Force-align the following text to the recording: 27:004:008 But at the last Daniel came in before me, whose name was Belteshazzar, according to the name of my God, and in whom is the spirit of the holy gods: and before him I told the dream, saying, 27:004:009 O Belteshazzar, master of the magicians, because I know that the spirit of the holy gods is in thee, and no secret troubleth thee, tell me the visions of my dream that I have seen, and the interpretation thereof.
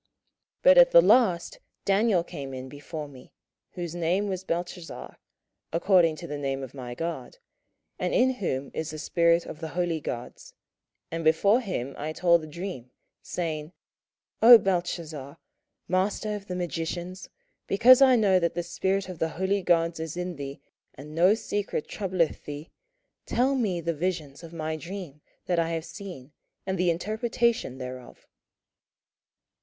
27:004:008 0.63 0.63
But 0.63 0.77
at 0.79 0.91
the 0.93 1.01
last 1.03 1.59
Daniel 1.85 2.23
came 2.23 2.55
in 2.55 2.67
before 2.67 3.07
me, 3.07 3.31
whose 3.73 3.93
name 3.93 4.27
was 4.27 4.43
Belteshazzar, 4.43 5.19
according 5.71 6.15
to 6.15 6.25
the 6.25 6.39
name 6.39 6.63
of 6.63 6.73
my 6.73 6.95
God, 6.95 7.37
and 7.99 8.11
in 8.11 8.31
whom 8.33 8.71
is 8.73 8.89
the 8.89 8.97
spirit 8.97 9.45
of 9.45 9.59
the 9.59 9.67
holy 9.67 9.99
gods: 10.01 10.55
and 11.11 11.23
before 11.23 11.61
him 11.61 11.93
I 11.99 12.13
told 12.13 12.41
the 12.41 12.47
dream, 12.47 12.89
saying, 13.21 13.73
27:004:009 14.41 14.49
O 14.49 14.57
Belteshazzar, 14.57 15.37
master 15.87 16.33
of 16.35 16.47
the 16.47 16.55
magicians, 16.55 17.29
because 17.67 18.01
I 18.01 18.15
know 18.15 18.39
that 18.39 18.55
the 18.55 18.63
spirit 18.63 19.07
of 19.07 19.19
the 19.19 19.29
holy 19.29 19.61
gods 19.61 19.99
is 19.99 20.17
in 20.17 20.35
thee, 20.35 20.59
and 20.95 21.13
no 21.13 21.35
secret 21.35 21.87
troubleth 21.87 22.45
thee, 22.45 22.71
tell 23.27 23.53
me 23.53 23.79
the 23.79 23.93
visions 23.93 24.41
of 24.41 24.51
my 24.51 24.77
dream 24.77 25.21
that 25.45 25.59
I 25.59 25.69
have 25.73 25.85
seen, 25.85 26.31
and 26.65 26.79
the 26.79 26.89
interpretation 26.89 27.77
thereof. 27.77 28.25